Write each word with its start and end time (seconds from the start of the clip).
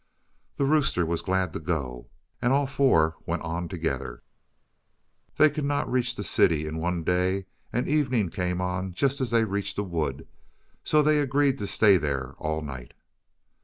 The 0.55 0.65
rooster 0.65 1.05
was 1.05 1.21
glad 1.21 1.53
to 1.53 1.59
go, 1.59 2.07
and 2.41 2.51
all 2.51 2.65
four 2.65 3.17
went 3.27 3.43
on 3.43 3.67
together. 3.69 4.23
They 5.35 5.47
could 5.51 5.63
not 5.63 5.91
reach 5.91 6.15
the 6.15 6.23
city 6.23 6.65
in 6.65 6.77
one 6.79 7.03
day, 7.03 7.45
and 7.71 7.87
evening 7.87 8.29
came 8.31 8.61
on 8.61 8.93
just 8.93 9.21
as 9.21 9.29
they 9.29 9.43
reached 9.43 9.77
a 9.77 9.83
wood, 9.83 10.27
so 10.83 11.03
they 11.03 11.19
agreed 11.19 11.59
to 11.59 11.67
stay 11.67 11.97
there 11.97 12.33
all 12.39 12.63
night. 12.63 12.95